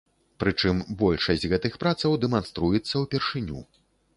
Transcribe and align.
Прычым 0.43 0.79
большасць 1.01 1.45
гэтых 1.53 1.77
працаў 1.83 2.17
дэманструецца 2.25 2.95
ўпершыню. 3.05 3.63